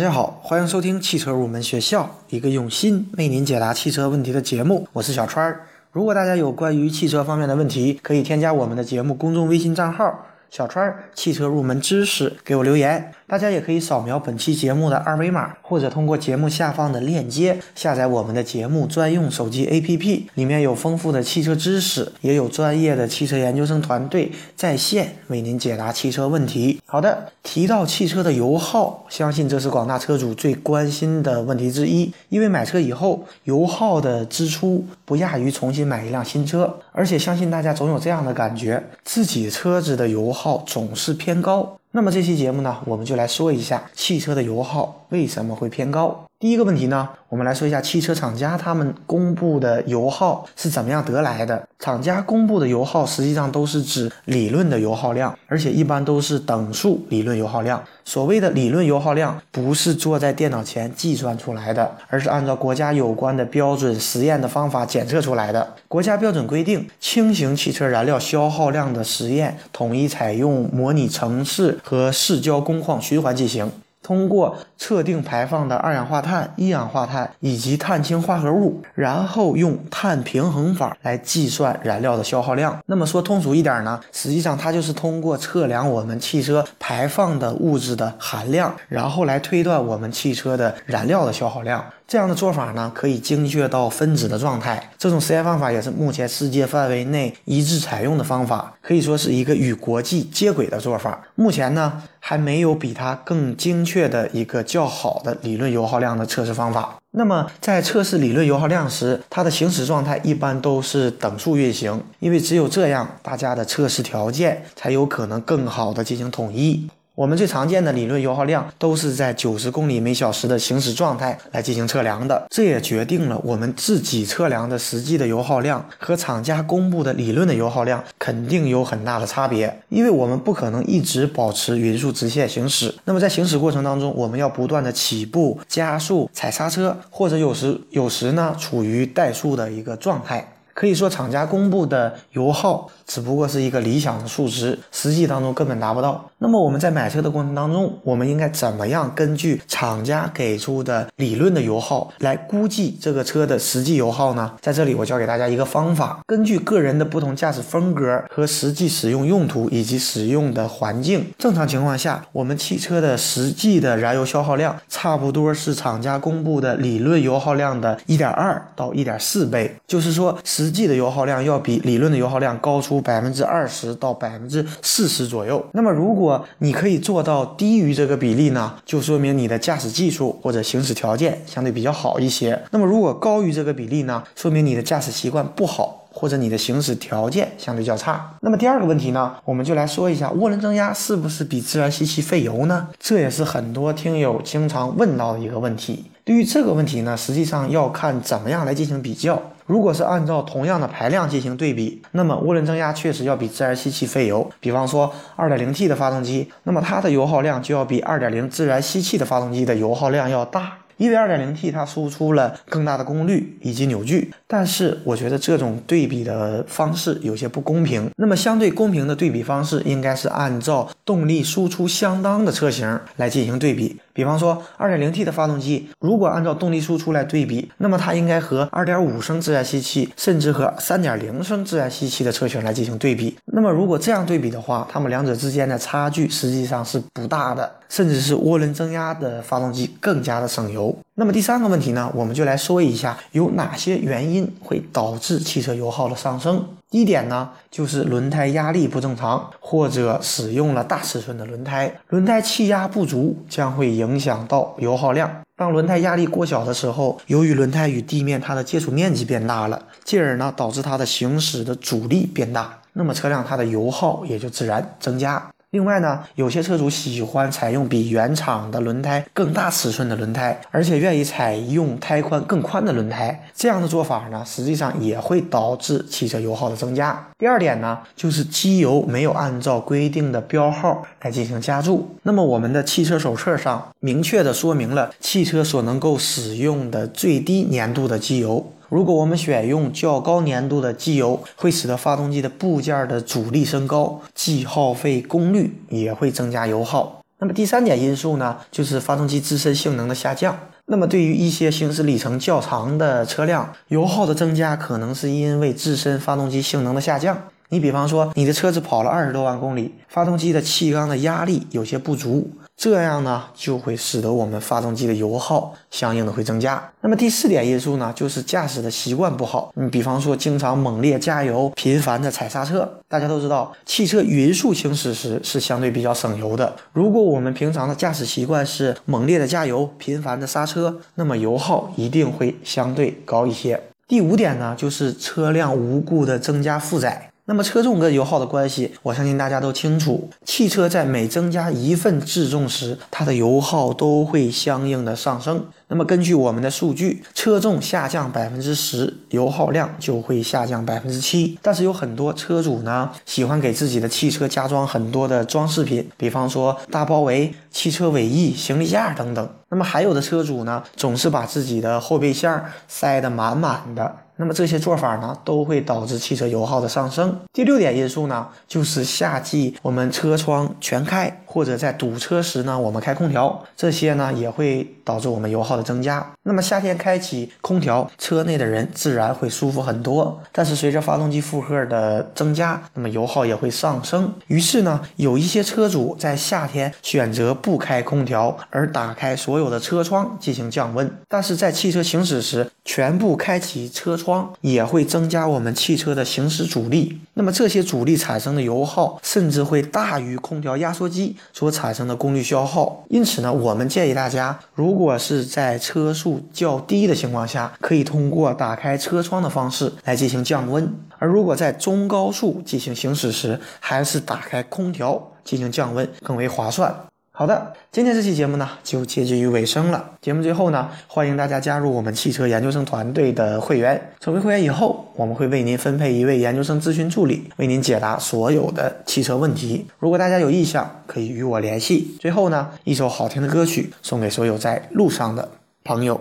[0.00, 4.88] 大家好，欢迎收听汽车入门学校，一个用心为您解答汽车问题的节目。
[4.94, 5.66] 我是小川儿。
[5.92, 13.12] 如果大家有关于汽车方面的问题，可以添加我们的节目公众微信账号“小川儿汽车入门知识”，给我留言。
[13.30, 26.80] 大家也可以扫描本期节目的二维码，或者通过节目下方的链接下载我们的节目专用手机 APP，里面有丰富的汽车知识，也有专业的汽车研究生团队在线为您解答汽车问题。
[26.84, 41.76] 好的，提到汽车的油耗，相信这是广大车主最关心的问题之一，因为买车以后，油耗的支出不亚于重新买一辆新车，而且相信大家总有这样的感觉，自己车子的油耗总是偏高。
[41.92, 46.29] 那么这期节目呢，我们就来说一下汽车的油耗为什么会偏高。
[46.40, 51.68] 第一个问题呢，我们来说一下汽车厂家他们公布的油耗是怎么样得来的。
[51.78, 57.84] 厂家公布的油耗实际上都是指理论的油耗量，而且一般都是等数理论油耗量。
[58.06, 65.74] 所谓的理论油耗量，不是坐在电脑前计算出来的，而是按照国家有关的标准实验的方法检测出来的。
[65.88, 73.70] 国家标准规定，轻型汽车燃料消耗量的实验统一采用模拟城市和市郊工况循环进行。
[74.02, 82.78] 通过测定排放的二氧化碳、一氧化碳以及碳氢化合物，然后用碳平衡法来计算燃料的消耗量。
[82.86, 91.84] 那么说通俗一点呢，实际上它就是通过测量我们汽车排放的物质的含量，然后来推断我们汽车的燃料的消耗量。
[92.08, 94.90] 这样的做法呢，可以精确到分子的状态。
[94.98, 101.20] 这种实验方法也是目前世界范围内一致采用的方法，可以说是一个与国际接轨的做法。
[101.36, 106.96] 目前呢，还没有比它更精确的一个较好的理论油耗量的测试方法。
[107.10, 116.88] 那么在测试理论油耗量时，它的行驶状态一般都是等速运行，因为只有这样，大家的测试条件才有可能更好的进行统一。
[117.20, 132.94] 我们最常见的理论油耗量都是在九十公里每小时的行驶状态来进行测量的，这也决定了我们自己测量的实际的油耗量和厂家公布的理论的油耗量肯定有很大的差别，因为我们不可能一直保持匀速直线行驶。
[133.04, 140.54] 那么在行驶过程当中，我们要不断的起步、加速、踩刹车，或者有时有时呢处于怠速的一个状态。
[140.74, 146.30] 可以说，厂家公布的油耗只不过是一个理想的数值，实际当中根本达不到。
[146.38, 154.52] 那么我们在买车的过程当中，我们应该怎么样根据厂家给出的理论的油耗来估计这个车的实际油耗呢？
[154.60, 170.70] 在这里，我教给大家一个方法：根据个人的不同驾驶风格和实际使用用途以及使用的环境，正常情况下，我们汽车的实际的燃油消耗量差不多是厂家公布的理论油耗量的一点二到一点四倍，就是说实。
[170.70, 175.66] 际的油耗量要比理论的油耗量高出百分之二十到百分之四十左右。
[175.72, 182.56] 那么，如果你可以做到低于这个比例呢，就说明你的驾驶技术或者行驶条件相对比较好一些。
[182.70, 188.34] 那么，如果高于这个比例呢，说明你的驾驶习惯不好，或者你的行驶条件相对较差。
[188.40, 192.86] 那么第二个问题呢，我们就来说一下涡轮增压是不是比自然吸气费油呢？
[193.00, 196.04] 这也是很多听友经常问到的一个问题。
[196.22, 199.42] 对于这个问题呢，实际上要看怎么样来进行比较。
[199.70, 204.50] 如果是按照同样的排量进行对比，那么涡轮增压确实要比自然吸气费油。
[204.58, 210.72] 比方说 2.0T 的发动机，那么它的油耗量就要比2.0自然吸气的发动机的油耗量要大。
[210.96, 218.10] 因为 2.0T 它输出了更大的功率以及扭矩，但是我觉得这种对比的方式有些不公平。
[218.16, 223.98] 那么相对公平的对比方式应该是按照动力输出相当的车型来进行对比。
[224.20, 233.34] 比方说 2.0T 的发动机，如果按照动力输出来对比，那么它应该和2.5升自然吸气，甚至和3.0升自然吸气的车型来进行对比。
[233.46, 237.76] 那么如果这样对比的话，它们两者之间的差距实际上是不大的。
[237.88, 240.96] 甚至是涡轮增压的发动机更加的省油。
[241.16, 246.64] 那么第三个问题呢，我们就来说一下有哪些原因会导致汽车油耗的上升。
[246.90, 255.30] 第一点呢，就是轮胎压力不正常，或者使用了大尺寸的轮胎，轮胎气压不足将会影响到油耗量。
[255.56, 265.48] 当轮胎压力过小的时候，由于轮胎与地面它的接触面积变大了，进而呢导致它的行驶的阻力变大，那么车辆它的油耗也就自然增加。
[265.72, 273.46] 另外呢，有些车主喜欢采用比原厂的轮胎更大尺寸的轮胎，而且愿意采用胎宽更宽的轮胎。
[273.54, 277.24] 这样的做法呢，实际上也会导致汽车油耗的增加。
[277.38, 282.16] 第二点呢，就是机油没有按照规定的标号来进行加注。
[282.24, 288.72] 那么我们的汽车手册上明确的说明了汽车所能够使用的最低粘度的机油。
[288.90, 297.22] 如果我们选用较高粘度的机油，会使得发动机的部件的阻力升高，既耗费功率，也会增加油耗。
[297.38, 300.58] 那么第三点因素呢，就是发动机自身性能的下降。
[300.86, 307.40] 那么对于一些行驶里程较长的车辆，油耗的增加可能是因为自身发动机性能的下降。
[307.68, 312.50] 你比方说，你的车子跑了二十多万公里，发动机的气缸的压力有些不足。
[312.80, 316.82] 这样呢，就会使得我们发动机的油耗相应的会增加。
[317.02, 319.70] 那么第四点因素呢，就是驾驶的习惯不好。
[319.74, 322.90] 你比方说，经常猛烈加油，频繁的踩刹车。
[323.06, 326.74] 大家都知道，汽车匀速行驶时是相对比较省油的。
[326.94, 333.78] 如果我们平常的驾驶习惯是猛烈的加油，频繁的刹车，那么油耗一定会相对高一些。
[334.08, 337.29] 第五点呢，就是车辆无故的增加负载。
[337.50, 340.30] 那么车重跟油耗的关系，我相信大家都清楚。
[340.44, 345.66] 汽车在每增加一份自重时，它的油耗都会相应的上升。
[345.88, 351.58] 那么根据我们的数据，车重下降百分之十，油耗量就会下降百分之七。
[351.60, 359.50] 但是有很多车主呢，喜欢给自己的汽车加装很多的装饰品，比方说大包围、汽车尾翼、行李架等等。
[359.70, 364.14] 那么还有的车主呢，总是把自己的后备箱塞得满满的。
[364.40, 367.38] 那么这些做法呢，都会导致汽车油耗的上升。
[367.52, 376.24] 第六点因素呢，就是夏季我们车窗全开，或者在堵车时呢，我们开空调，这些呢也会导致我们油耗的增加。
[376.44, 380.40] 那么夏天开启空调，车内的人自然会舒服很多。
[380.52, 384.32] 但是随着发动机负荷的增加，那么油耗也会上升。
[384.46, 391.10] 于是呢，有一些车主在夏天选择不开空调，而打开所有的车窗进行降温。
[391.28, 394.50] 但是在汽车行驶时，全部开启车窗。
[394.60, 403.04] 也会增加我们汽车的行驶阻力，那么这些阻力产生的油耗甚至会大于空调压缩机所产生的功率消耗。
[403.08, 410.84] 因此呢，我们建议大家，如果是在车速较低的情况下，可以通过打开车窗的方式来进行降温；
[411.18, 416.94] 而如果在中高速进行行驶时，还是打开空调进行降温更为划算。
[417.40, 420.10] 好的，今天这期节目呢就接近于尾声了。
[420.20, 423.98] 节目最后呢，欢迎大家加入我们汽车研究生团队的会员。
[424.20, 429.86] 成为会员以后，我们会为您分配一位研究生咨询助理，为您解答所有的汽车问题。
[429.98, 432.14] 如果大家有意向，可以与我联系。
[432.20, 435.48] 最后呢，一首好听的歌曲送给所有在路上的
[435.82, 436.20] 朋友。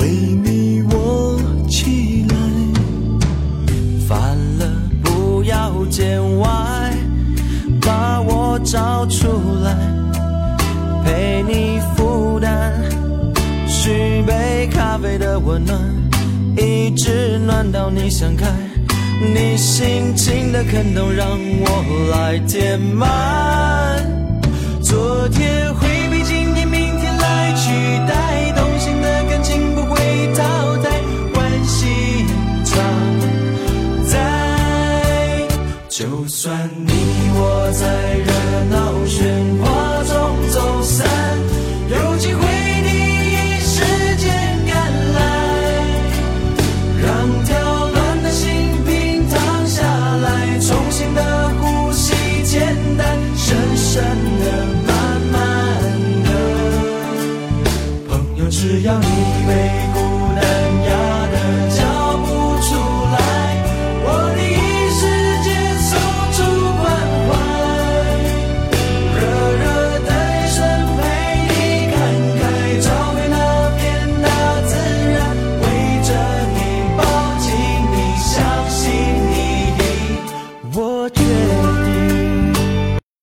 [0.00, 0.08] 为
[0.42, 1.38] 你握
[1.68, 2.36] 起来。
[4.08, 4.66] 烦了
[5.02, 6.48] 不要见外，
[7.82, 9.28] 把我找出
[9.62, 9.76] 来，
[11.04, 12.72] 陪你负担，
[13.68, 15.78] 续杯咖啡的温暖，
[16.56, 18.46] 一直暖到你想开。
[19.22, 23.06] 你心情的坑洞，让我来填满。
[24.82, 25.74] 昨天
[36.00, 36.94] 就算你
[37.34, 38.29] 我在